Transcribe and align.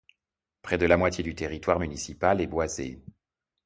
Près 0.63 0.79
de 0.79 0.87
la 0.87 0.97
moitié 0.97 1.23
du 1.23 1.35
territoire 1.35 1.79
municipal 1.79 2.41
est 2.41 2.47
boisé. 2.47 3.03